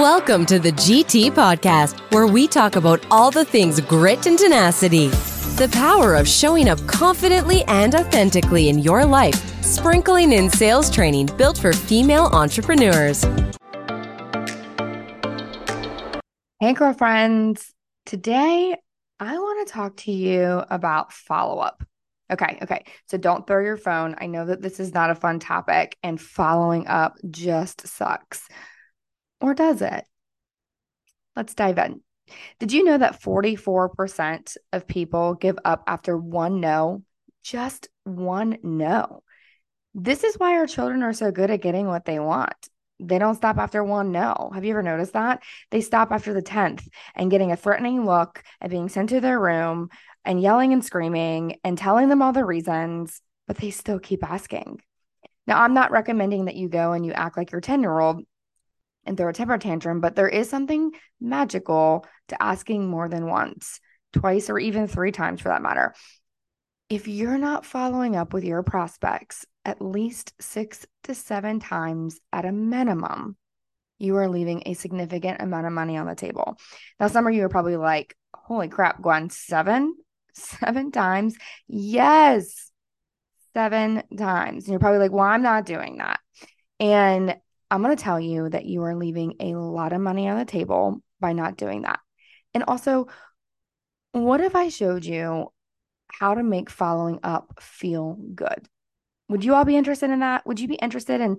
[0.00, 5.08] Welcome to the GT Podcast, where we talk about all the things grit and tenacity.
[5.08, 11.28] The power of showing up confidently and authentically in your life, sprinkling in sales training
[11.36, 13.26] built for female entrepreneurs.
[16.60, 17.74] Hey, girlfriends.
[18.06, 18.74] Today,
[19.20, 21.84] I want to talk to you about follow up.
[22.32, 22.86] Okay, okay.
[23.08, 24.14] So don't throw your phone.
[24.18, 28.48] I know that this is not a fun topic, and following up just sucks.
[29.40, 30.04] Or does it?
[31.36, 32.02] Let's dive in.
[32.58, 37.02] Did you know that 44% of people give up after one no?
[37.42, 39.22] Just one no.
[39.94, 42.54] This is why our children are so good at getting what they want.
[43.00, 44.50] They don't stop after one no.
[44.54, 45.42] Have you ever noticed that?
[45.70, 49.40] They stop after the 10th and getting a threatening look and being sent to their
[49.40, 49.88] room
[50.24, 54.80] and yelling and screaming and telling them all the reasons, but they still keep asking.
[55.46, 58.22] Now, I'm not recommending that you go and you act like your 10 year old
[59.04, 63.80] and throw a temper tantrum, but there is something magical to asking more than once,
[64.12, 65.94] twice, or even three times for that matter.
[66.88, 72.44] If you're not following up with your prospects at least six to seven times at
[72.44, 73.36] a minimum,
[73.98, 76.56] you are leaving a significant amount of money on the table.
[76.98, 79.94] Now, some of you are probably like, holy crap, Gwen, seven?
[80.32, 81.36] Seven times?
[81.66, 82.70] Yes,
[83.52, 84.64] seven times.
[84.64, 86.20] And you're probably like, well, I'm not doing that.
[86.78, 87.36] And
[87.70, 90.44] I'm going to tell you that you are leaving a lot of money on the
[90.44, 92.00] table by not doing that.
[92.52, 93.06] And also,
[94.12, 95.52] what if I showed you
[96.08, 98.68] how to make following up feel good?
[99.28, 100.44] Would you all be interested in that?
[100.46, 101.38] Would you be interested in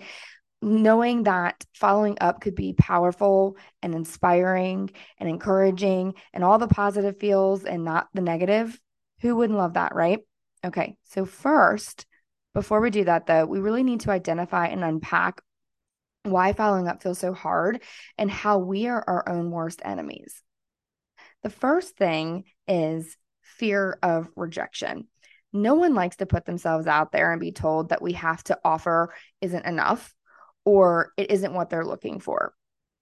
[0.62, 7.20] knowing that following up could be powerful and inspiring and encouraging and all the positive
[7.20, 8.80] feels and not the negative?
[9.22, 10.20] Who wouldn't love that, right?
[10.64, 12.06] Okay, so first,
[12.54, 15.42] before we do that, though, we really need to identify and unpack
[16.24, 17.82] why following up feels so hard,
[18.18, 20.42] and how we are our own worst enemies.
[21.44, 25.08] The first thing is fear of rejection.
[25.54, 28.60] No one likes to put themselves out there and be told that we have to
[28.64, 30.14] offer isn't enough
[30.64, 32.54] or it isn't what they're looking for.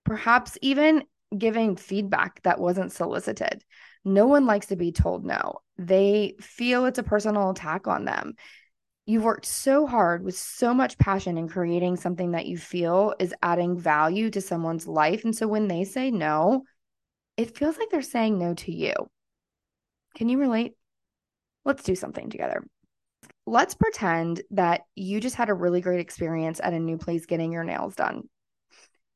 [0.06, 1.04] Perhaps even
[1.38, 3.64] giving feedback that wasn't solicited.
[4.04, 5.60] No one likes to be told no.
[5.78, 8.34] They feel it's a personal attack on them.
[9.10, 13.34] You've worked so hard with so much passion in creating something that you feel is
[13.42, 15.24] adding value to someone's life.
[15.24, 16.62] And so when they say no,
[17.36, 18.94] it feels like they're saying no to you.
[20.14, 20.74] Can you relate?
[21.66, 22.64] Let's do something together.
[23.48, 27.52] Let's pretend that you just had a really great experience at a new place getting
[27.52, 28.30] your nails done.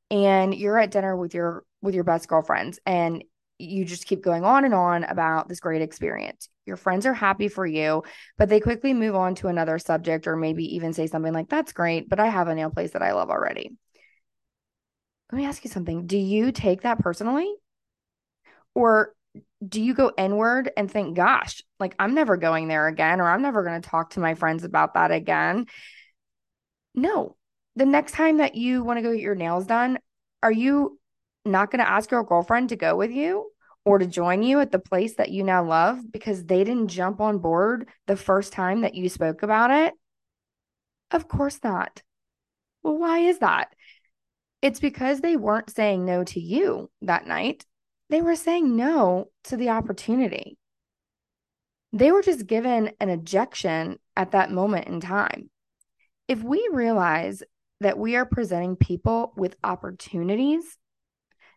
[0.09, 3.23] And you're at dinner with your with your best girlfriends and
[3.59, 6.49] you just keep going on and on about this great experience.
[6.65, 8.03] Your friends are happy for you,
[8.37, 11.73] but they quickly move on to another subject or maybe even say something like, That's
[11.73, 13.75] great, but I have a nail place that I love already.
[15.31, 16.07] Let me ask you something.
[16.07, 17.51] Do you take that personally?
[18.75, 19.13] Or
[19.67, 23.41] do you go inward and think, Gosh, like I'm never going there again, or I'm
[23.41, 25.67] never going to talk to my friends about that again?
[26.95, 27.35] No.
[27.75, 29.97] The next time that you want to go get your nails done,
[30.43, 30.99] are you
[31.45, 33.51] not going to ask your girlfriend to go with you
[33.85, 37.19] or to join you at the place that you now love because they didn't jump
[37.19, 39.93] on board the first time that you spoke about it?
[41.11, 42.01] Of course not.
[42.81, 43.73] Well, why is that?
[44.61, 47.65] It's because they weren't saying no to you that night.
[48.09, 50.57] They were saying no to the opportunity.
[51.91, 55.49] They were just given an ejection at that moment in time.
[56.27, 57.43] If we realize
[57.81, 60.77] that we are presenting people with opportunities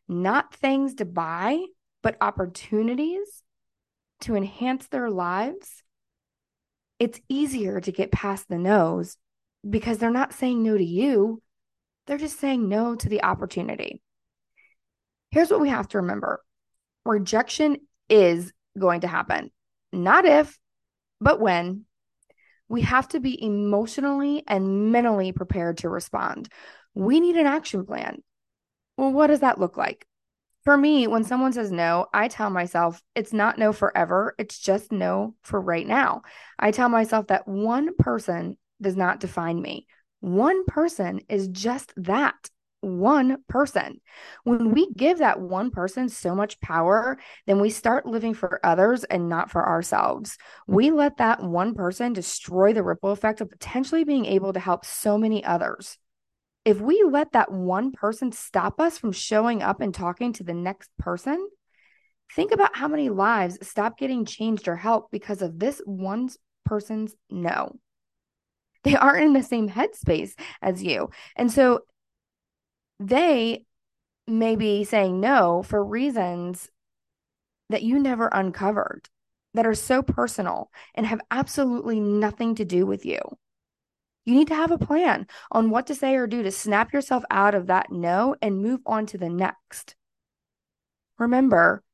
[0.09, 1.65] not things to buy,
[2.03, 3.43] but opportunities
[4.21, 5.83] to enhance their lives,
[6.99, 9.17] it's easier to get past the no's
[9.69, 11.43] because they're not saying no to you.
[12.07, 14.01] They're just saying no to the opportunity.
[15.31, 16.41] Here's what we have to remember
[17.05, 17.77] rejection
[18.09, 19.51] is going to happen,
[19.93, 20.59] not if,
[21.21, 21.85] but when.
[22.69, 26.49] We have to be emotionally and mentally prepared to respond.
[26.95, 28.23] We need an action plan.
[28.97, 30.07] Well, what does that look like?
[30.65, 34.35] For me, when someone says no, I tell myself it's not no forever.
[34.39, 36.23] It's just no for right now.
[36.59, 39.87] I tell myself that one person does not define me.
[40.21, 42.35] One person is just that
[42.81, 44.01] one person.
[44.45, 49.05] When we give that one person so much power, then we start living for others
[49.05, 50.37] and not for ourselves.
[50.67, 54.85] We let that one person destroy the ripple effect of potentially being able to help
[54.85, 55.99] so many others
[56.67, 60.53] if we let that one person stop us from showing up and talking to the
[60.53, 61.49] next person,
[62.35, 66.29] think about how many lives stop getting changed or helped because of this one
[66.65, 67.79] person's no.
[68.83, 71.11] They aren't in the same headspace as you.
[71.37, 71.81] And so
[72.99, 73.65] they
[74.27, 76.69] may be saying no for reasons
[77.69, 79.09] that you never uncovered
[79.55, 83.21] that are so personal and have absolutely nothing to do with you.
[84.27, 87.23] You need to have a plan on what to say or do to snap yourself
[87.31, 89.95] out of that no and move on to the next.
[91.17, 91.85] Remember,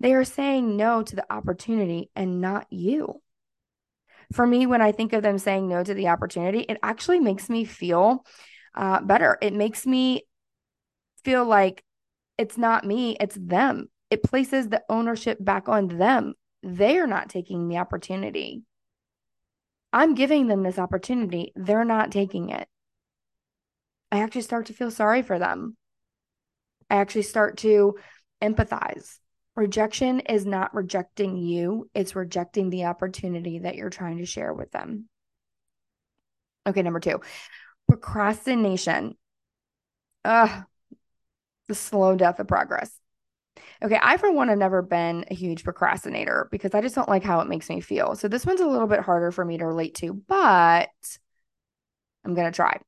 [0.00, 3.22] they are saying no to the opportunity and not you.
[4.32, 7.48] For me, when I think of them saying no to the opportunity, it actually makes
[7.48, 8.26] me feel
[8.74, 9.38] uh, better.
[9.40, 10.24] It makes me
[11.22, 11.84] feel like
[12.38, 13.88] it's not me, it's them.
[14.10, 16.34] It places the ownership back on them.
[16.64, 18.62] They are not taking the opportunity.
[19.92, 21.52] I'm giving them this opportunity.
[21.54, 22.68] They're not taking it.
[24.10, 25.76] I actually start to feel sorry for them.
[26.90, 27.96] I actually start to
[28.42, 29.18] empathize.
[29.54, 34.70] Rejection is not rejecting you, it's rejecting the opportunity that you're trying to share with
[34.70, 35.08] them.
[36.66, 37.20] Okay, number two,
[37.88, 39.16] procrastination.
[40.24, 40.64] Ugh,
[41.68, 42.90] the slow death of progress.
[43.82, 47.24] Okay, I for one have never been a huge procrastinator because I just don't like
[47.24, 48.14] how it makes me feel.
[48.14, 50.88] So this one's a little bit harder for me to relate to, but
[52.24, 52.78] I'm going to try.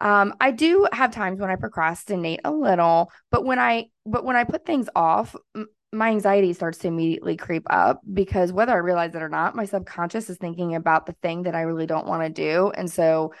[0.00, 4.36] Um, I do have times when I procrastinate a little, but when I but when
[4.36, 8.76] I put things off, m- my anxiety starts to immediately creep up because whether I
[8.76, 12.06] realize it or not, my subconscious is thinking about the thing that I really don't
[12.06, 13.32] want to do, and so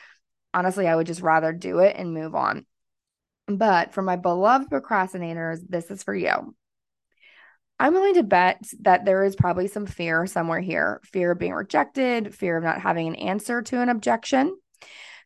[0.54, 2.66] honestly, I would just rather do it and move on.
[3.46, 6.54] But for my beloved procrastinators, this is for you.
[7.80, 11.52] I'm willing to bet that there is probably some fear somewhere here fear of being
[11.54, 14.56] rejected, fear of not having an answer to an objection,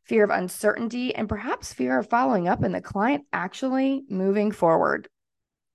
[0.05, 5.09] fear of uncertainty, and perhaps fear of following up and the client actually moving forward.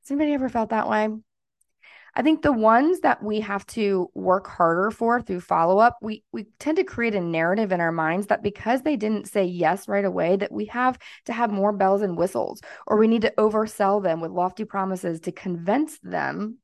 [0.03, 1.09] Has anybody ever felt that way?
[2.13, 6.23] I think the ones that we have to work harder for through follow up, we
[6.31, 9.87] we tend to create a narrative in our minds that because they didn't say yes
[9.87, 13.33] right away, that we have to have more bells and whistles, or we need to
[13.37, 16.57] oversell them with lofty promises to convince them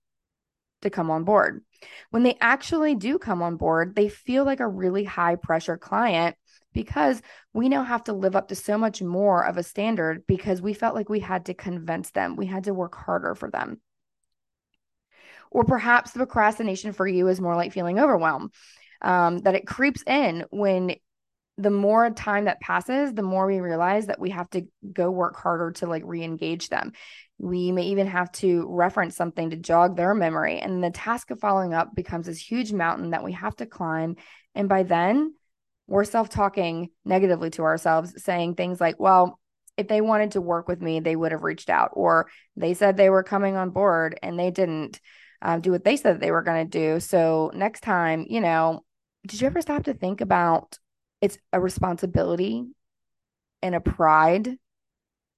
[0.84, 1.64] to come on board.
[2.12, 6.36] When they actually do come on board, they feel like a really high pressure client
[6.74, 7.22] because
[7.54, 10.74] we now have to live up to so much more of a standard because we
[10.74, 13.82] felt like we had to convince them, we had to work harder for them.
[15.52, 18.52] Or perhaps the procrastination for you is more like feeling overwhelmed,
[19.02, 20.96] um, that it creeps in when
[21.58, 25.36] the more time that passes, the more we realize that we have to go work
[25.36, 26.94] harder to like re engage them.
[27.38, 30.60] We may even have to reference something to jog their memory.
[30.60, 34.16] And the task of following up becomes this huge mountain that we have to climb.
[34.56, 35.34] And by then,
[35.88, 39.40] we're self talking negatively to ourselves, saying things like, well,
[39.78, 42.96] if they wanted to work with me, they would have reached out, or they said
[42.96, 45.00] they were coming on board and they didn't
[45.42, 47.00] um, do what they said they were going to do.
[47.00, 48.84] So next time, you know,
[49.28, 50.78] did you ever stop to think about
[51.24, 52.66] it's a responsibility
[53.62, 54.58] and a pride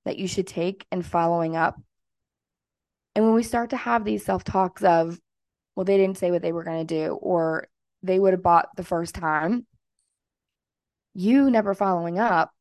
[0.04, 1.80] that you should take in following up?
[3.14, 5.20] And when we start to have these self talks of,
[5.76, 7.68] well, they didn't say what they were going to do, or
[8.02, 9.68] they would have bought the first time,
[11.14, 12.52] you never following up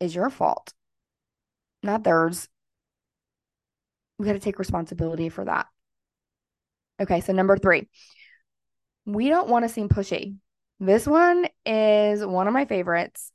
[0.00, 0.72] is your fault,
[1.82, 2.48] not theirs.
[4.18, 5.66] We got to take responsibility for that.
[7.02, 7.86] Okay, so number three,
[9.04, 10.36] we don't want to seem pushy.
[10.80, 13.30] This one is one of my favorites.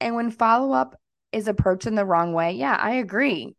[0.00, 1.00] And when follow up
[1.32, 3.54] is approached in the wrong way, yeah, I agree.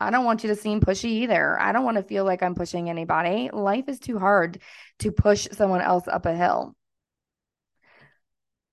[0.00, 1.58] I don't want you to seem pushy either.
[1.58, 3.50] I don't want to feel like I'm pushing anybody.
[3.52, 4.60] Life is too hard
[5.00, 6.74] to push someone else up a hill.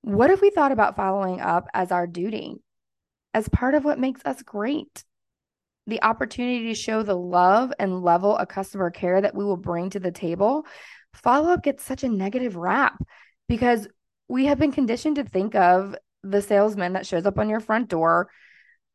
[0.02, 2.56] What if we thought about following up as our duty,
[3.34, 5.04] as part of what makes us great?
[5.88, 9.92] The opportunity to show the love and level of customer care that we will bring
[9.92, 10.66] to the table.
[11.14, 13.02] Follow up gets such a negative rap
[13.52, 13.88] because
[14.28, 17.90] we have been conditioned to think of the salesman that shows up on your front
[17.90, 18.30] door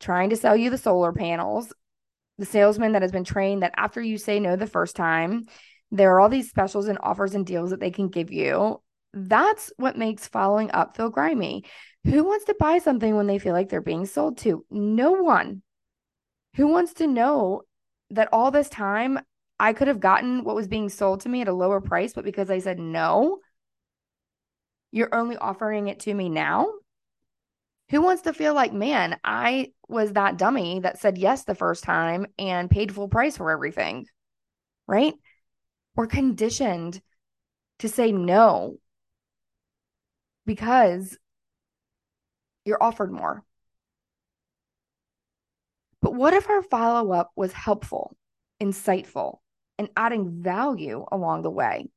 [0.00, 1.72] trying to sell you the solar panels
[2.38, 5.46] the salesman that has been trained that after you say no the first time,
[5.90, 8.82] there are all these specials and offers and deals that they can give you.
[9.14, 11.64] That's what makes following up feel grimy.
[12.04, 14.64] Who wants to buy something when they feel like they're being sold to?
[14.70, 15.62] No one.
[16.56, 17.62] Who wants to know
[18.10, 19.18] that all this time
[19.58, 22.24] I could have gotten what was being sold to me at a lower price, but
[22.24, 23.38] because I said no,
[24.92, 26.68] you're only offering it to me now?
[27.90, 31.84] Who wants to feel like, man, I was that dummy that said yes the first
[31.84, 34.06] time and paid full price for everything?
[34.88, 35.14] Right?
[35.94, 37.00] We're conditioned
[37.78, 38.78] to say no
[40.46, 41.16] because
[42.64, 43.44] you're offered more.
[46.02, 48.16] But what if our follow up was helpful,
[48.60, 49.38] insightful,
[49.78, 51.88] and adding value along the way?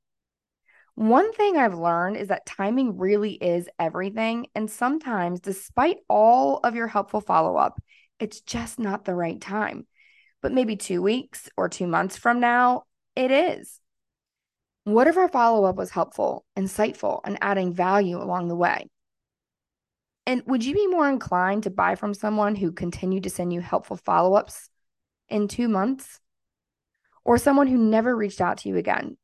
[1.00, 4.48] One thing I've learned is that timing really is everything.
[4.54, 7.82] And sometimes, despite all of your helpful follow up,
[8.20, 9.88] it's just not the right time.
[10.42, 12.84] but maybe two weeks or two months from now,
[13.16, 13.80] it is.
[14.84, 18.90] What if our follow up was helpful, insightful, and adding value along the way?
[20.26, 23.62] And would you be more inclined to buy from someone who continued to send you
[23.62, 24.70] helpful follow ups
[25.30, 26.20] in two months
[27.24, 29.16] or someone who never reached out to you again?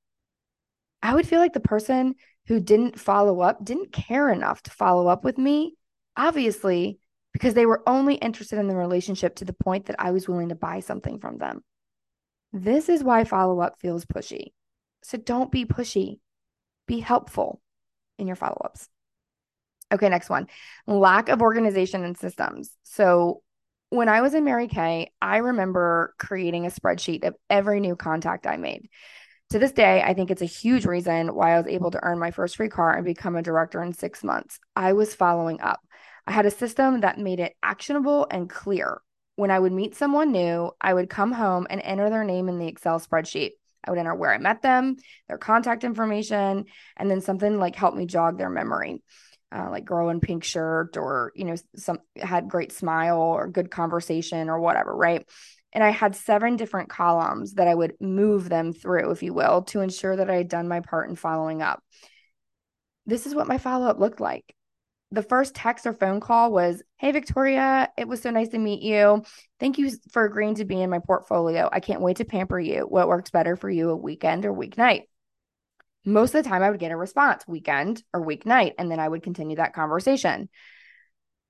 [1.05, 2.15] I would feel like the person
[2.47, 5.75] who didn't follow up didn't care enough to follow up with me,
[6.17, 6.97] obviously,
[7.31, 10.50] because they were only interested in the relationship to the point that I was willing
[10.50, 11.63] to buy something from them.
[12.53, 14.53] This is why follow up feels pushy.
[15.03, 16.21] So don't be pushy,
[16.88, 17.62] be helpful
[18.17, 18.89] in your follow ups.
[19.93, 20.47] Okay, next one
[20.88, 22.71] lack of organization and systems.
[22.81, 23.43] So
[23.91, 28.47] when I was in Mary Kay, I remember creating a spreadsheet of every new contact
[28.47, 28.89] I made.
[29.51, 32.17] To this day, I think it's a huge reason why I was able to earn
[32.17, 34.59] my first free car and become a director in six months.
[34.75, 35.79] I was following up.
[36.25, 39.01] I had a system that made it actionable and clear.
[39.35, 42.57] When I would meet someone new, I would come home and enter their name in
[42.57, 43.51] the Excel spreadsheet.
[43.83, 44.95] I would enter where I met them,
[45.27, 46.65] their contact information,
[46.97, 49.03] and then something like help me jog their memory.
[49.55, 53.69] Uh, like girl in pink shirt or you know some had great smile or good
[53.69, 55.29] conversation or whatever right
[55.75, 59.62] and i had seven different columns that i would move them through if you will
[59.62, 61.84] to ensure that i had done my part in following up.
[63.05, 64.55] This is what my follow-up looked like.
[65.12, 68.82] The first text or phone call was hey victoria it was so nice to meet
[68.82, 69.24] you.
[69.60, 71.70] Thank you for agreeing to be in my portfolio.
[71.72, 72.82] I can't wait to pamper you.
[72.82, 75.03] What works better for you a weekend or weeknight?
[76.05, 79.08] Most of the time I would get a response weekend or weeknight, and then I
[79.08, 80.50] would continue that conversation.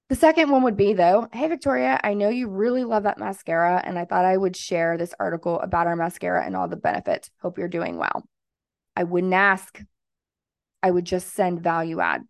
[0.09, 3.81] The second one would be though, hey Victoria, I know you really love that mascara,
[3.83, 7.31] and I thought I would share this article about our mascara and all the benefits.
[7.41, 8.23] Hope you're doing well.
[8.95, 9.81] I wouldn't ask,
[10.83, 12.21] I would just send value add.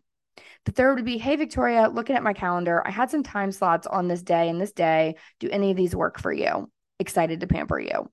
[0.64, 3.86] The third would be, hey Victoria, looking at my calendar, I had some time slots
[3.86, 5.16] on this day and this day.
[5.38, 6.70] Do any of these work for you?
[6.98, 8.08] Excited to pamper you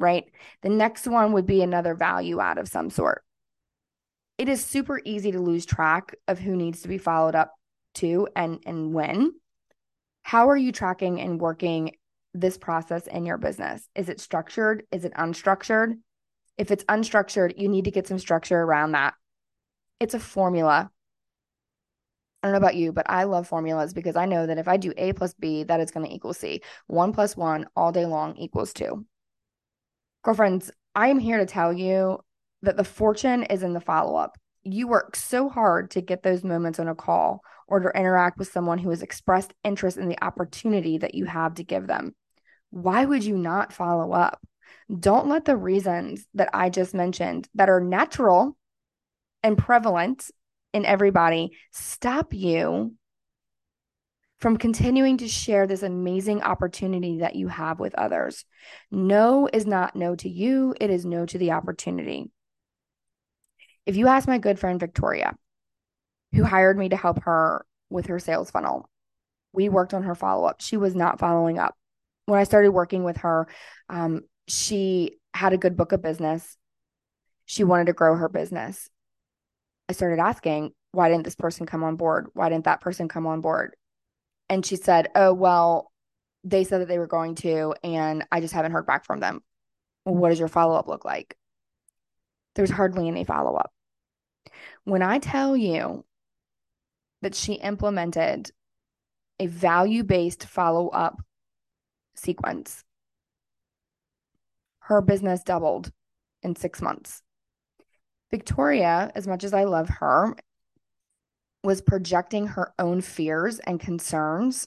[0.00, 0.24] right?
[0.62, 3.22] The next one would be another value add of some sort.
[4.38, 7.52] It is super easy to lose track of who needs to be followed up
[7.94, 9.32] to and and when.
[10.22, 11.92] How are you tracking and working
[12.34, 13.88] this process in your business?
[13.94, 14.84] Is it structured?
[14.92, 15.94] Is it unstructured?
[16.58, 19.14] If it's unstructured, you need to get some structure around that.
[19.98, 20.90] It's a formula.
[22.42, 24.76] I don't know about you, but I love formulas because I know that if I
[24.76, 26.62] do A plus B, that is going to equal C.
[26.86, 29.04] One plus one all day long equals two.
[30.22, 32.20] Girlfriends, I am here to tell you
[32.62, 34.38] that the fortune is in the follow up.
[34.62, 38.52] You work so hard to get those moments on a call or to interact with
[38.52, 42.14] someone who has expressed interest in the opportunity that you have to give them.
[42.70, 44.40] Why would you not follow up?
[44.98, 48.56] Don't let the reasons that I just mentioned that are natural
[49.42, 50.30] and prevalent
[50.72, 52.94] in everybody stop you
[54.38, 58.44] from continuing to share this amazing opportunity that you have with others.
[58.90, 62.30] No is not no to you, it is no to the opportunity.
[63.86, 65.36] If you ask my good friend Victoria,
[66.32, 68.88] who hired me to help her with her sales funnel,
[69.52, 70.60] we worked on her follow up.
[70.60, 71.76] She was not following up.
[72.26, 73.48] When I started working with her,
[73.88, 76.56] um, she had a good book of business.
[77.46, 78.88] She wanted to grow her business.
[79.88, 82.28] I started asking, why didn't this person come on board?
[82.34, 83.74] Why didn't that person come on board?
[84.48, 85.92] And she said, Oh, well,
[86.42, 89.42] they said that they were going to, and I just haven't heard back from them.
[90.04, 91.36] what does your follow up look like?
[92.54, 93.72] There's hardly any follow up.
[94.84, 96.04] When I tell you
[97.22, 98.50] that she implemented
[99.38, 101.22] a value based follow up
[102.14, 102.84] sequence,
[104.80, 105.90] her business doubled
[106.42, 107.22] in six months.
[108.30, 110.34] Victoria, as much as I love her
[111.62, 114.66] was projecting her own fears and concerns,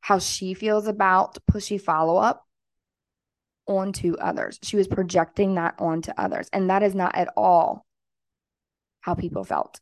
[0.00, 2.44] how she feels about pushy follow up
[3.66, 4.58] onto others.
[4.62, 6.48] She was projecting that onto others.
[6.52, 7.84] And that is not at all
[9.00, 9.80] how people felt.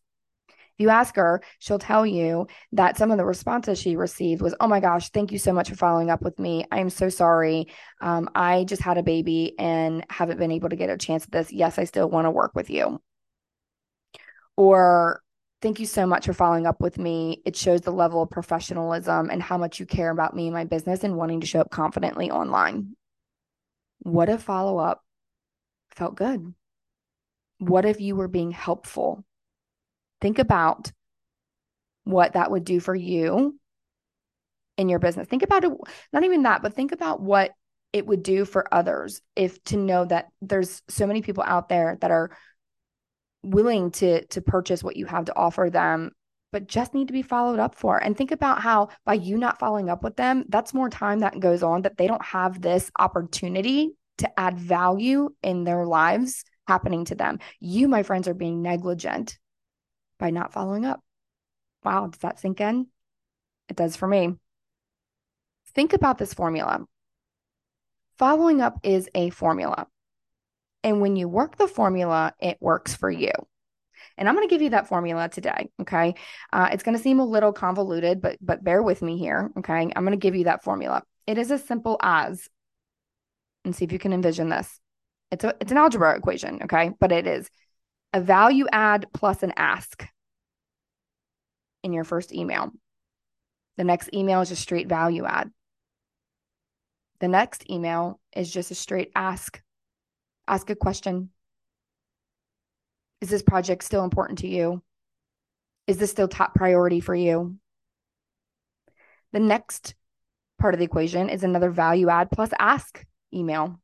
[0.77, 4.55] If you ask her, she'll tell you that some of the responses she received was,
[4.61, 6.65] Oh my gosh, thank you so much for following up with me.
[6.73, 7.69] I am so sorry.
[8.01, 11.33] Um, I just had a baby and haven't been able to get a chance at
[11.33, 11.53] this.
[11.53, 13.01] Yes, I still want to work with you
[14.57, 15.23] or
[15.63, 17.43] thank you so much for following up with me.
[17.45, 20.65] It shows the level of professionalism and how much you care about me and my
[20.65, 22.97] business and wanting to show up confidently online.
[24.01, 25.03] What if follow up
[25.91, 26.55] felt good?
[27.59, 29.25] What if you were being helpful?
[30.25, 30.91] Think about
[32.05, 33.61] what that would do for you
[34.79, 35.29] in your business.
[35.29, 35.73] Think about it,
[36.15, 37.51] not even that, but think about what
[37.93, 41.99] it would do for others if to know that there's so many people out there
[42.01, 42.31] that are
[43.43, 46.11] willing to to purchase what you have to offer them
[46.53, 48.03] but just need to be followed up for.
[48.03, 51.39] And think about how by you not following up with them, that's more time that
[51.39, 57.05] goes on that they don't have this opportunity to add value in their lives happening
[57.07, 57.41] to them.
[57.61, 59.37] You, my friends, are being negligent
[60.19, 61.01] by not following up.
[61.85, 62.87] Wow, does that sink in?
[63.69, 64.35] It does for me.
[65.75, 66.85] Think about this formula.
[68.19, 69.87] Following up is a formula.
[70.83, 73.33] And when you work the formula, it works for you.
[74.17, 75.71] And I'm going to give you that formula today.
[75.81, 76.15] Okay.
[76.53, 79.51] Uh, it's going to seem a little convoluted, but but bear with me here.
[79.59, 79.91] Okay.
[79.97, 81.03] I'm going to give you that formula.
[81.27, 82.49] It is as simple as,
[83.65, 84.79] and see if you can envision this.
[85.31, 86.61] It's a it's an algebra equation.
[86.65, 87.51] Okay, but it is
[88.15, 90.07] a value add plus an ask
[91.83, 92.71] in your first email.
[93.77, 95.51] The next email is a straight value add.
[97.19, 99.61] The next email is just a straight ask.
[100.47, 101.31] Ask a question.
[103.21, 104.81] Is this project still important to you?
[105.89, 107.59] Is this still top priority for you?
[109.33, 109.97] The next
[110.61, 113.81] part of the equation is another value add plus ask email.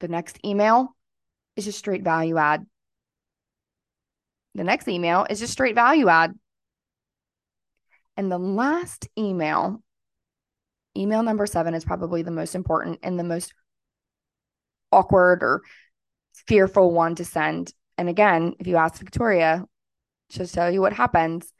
[0.00, 0.94] The next email
[1.56, 2.66] is just straight value add.
[4.54, 6.34] The next email is just straight value add.
[8.16, 9.82] And the last email,
[10.96, 13.52] email number seven, is probably the most important and the most
[14.92, 15.62] awkward or
[16.46, 17.72] fearful one to send.
[17.98, 19.64] And again, if you ask Victoria,
[20.30, 21.52] she'll tell you what happens.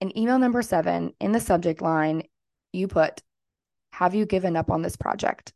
[0.00, 2.22] In email number seven, in the subject line,
[2.72, 3.22] you put,
[3.92, 5.52] Have you given up on this project?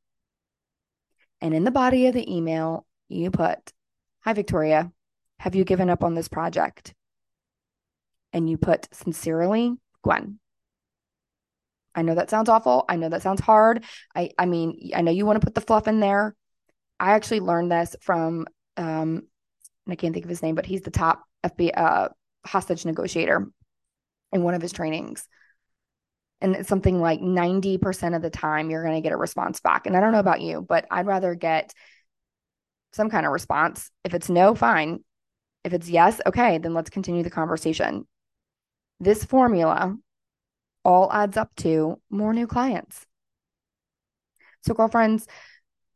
[1.41, 3.73] And in the body of the email, you put,
[4.25, 4.93] Hi, Victoria,
[5.39, 6.95] have you given up on this project?
[8.33, 10.39] And you put, Sincerely, Gwen.
[11.95, 12.85] I know that sounds awful.
[12.89, 13.85] I know that sounds hard.
[14.15, 16.35] I, I mean, I know you want to put the fluff in there.
[16.99, 19.27] I actually learned this from, um,
[19.87, 22.09] and I can't think of his name, but he's the top FBI uh,
[22.47, 23.49] hostage negotiator
[24.33, 25.27] in one of his trainings.
[26.41, 29.87] And it's something like 90% of the time you're going to get a response back.
[29.87, 31.73] And I don't know about you, but I'd rather get
[32.93, 33.91] some kind of response.
[34.05, 35.01] If it's no, fine.
[35.65, 38.07] If it's yes, okay, then let's continue the conversation.
[39.01, 39.97] This formula
[40.85, 43.07] all adds up to more new clients.
[44.65, 45.27] So, girlfriends,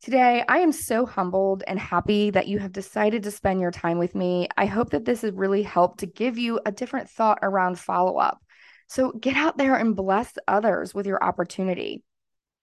[0.03, 3.99] today I am so humbled and happy that you have decided to spend your time
[3.99, 4.49] with me.
[4.57, 8.17] I hope that this has really helped to give you a different thought around follow
[8.19, 8.41] up.
[8.89, 12.03] So, get out there and bless others with your opportunity.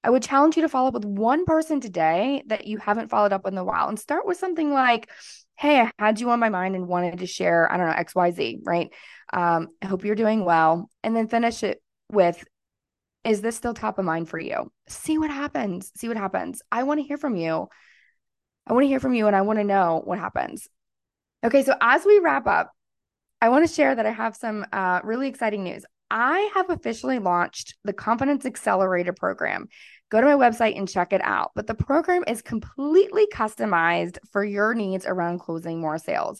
[0.03, 3.31] I would challenge you to follow up with one person today that you haven't followed
[3.31, 5.09] up in a while and start with something like,
[5.57, 8.61] Hey, I had you on my mind and wanted to share, I don't know, XYZ,
[8.63, 8.91] right?
[9.31, 10.89] Um, I hope you're doing well.
[11.03, 12.43] And then finish it with,
[13.23, 14.71] Is this still top of mind for you?
[14.87, 15.91] See what happens.
[15.95, 16.61] See what happens.
[16.71, 17.67] I want to hear from you.
[18.67, 20.67] I want to hear from you and I want to know what happens.
[21.43, 22.71] Okay, so as we wrap up,
[23.41, 25.83] I want to share that I have some uh, really exciting news.
[26.15, 29.67] I have officially launched the Confidence Accelerator program.
[30.11, 31.53] Go to my website and check it out.
[31.55, 36.39] But the program is completely customized for your needs around closing more sales.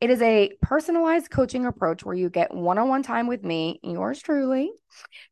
[0.00, 3.78] It is a personalized coaching approach where you get one on one time with me,
[3.84, 4.72] yours truly,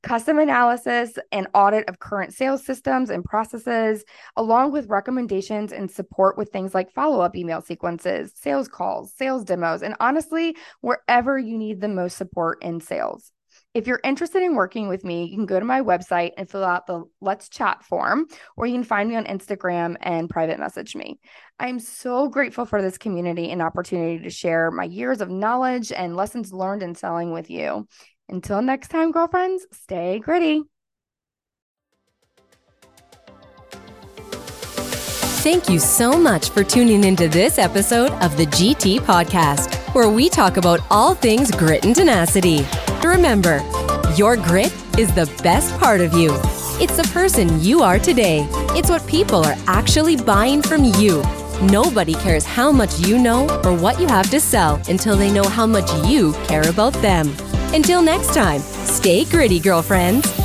[0.04, 4.04] custom analysis and audit of current sales systems and processes,
[4.36, 9.42] along with recommendations and support with things like follow up email sequences, sales calls, sales
[9.42, 13.32] demos, and honestly, wherever you need the most support in sales.
[13.72, 16.64] If you're interested in working with me, you can go to my website and fill
[16.64, 20.96] out the Let's Chat form, or you can find me on Instagram and private message
[20.96, 21.20] me.
[21.60, 26.16] I'm so grateful for this community and opportunity to share my years of knowledge and
[26.16, 27.86] lessons learned in selling with you.
[28.28, 30.62] Until next time, girlfriends, stay gritty.
[35.42, 40.28] Thank you so much for tuning into this episode of the GT Podcast, where we
[40.28, 42.66] talk about all things grit and tenacity.
[43.04, 43.62] Remember,
[44.14, 46.30] your grit is the best part of you.
[46.80, 48.46] It's the person you are today.
[48.76, 51.22] It's what people are actually buying from you.
[51.62, 55.48] Nobody cares how much you know or what you have to sell until they know
[55.48, 57.34] how much you care about them.
[57.74, 60.39] Until next time, stay gritty, girlfriends.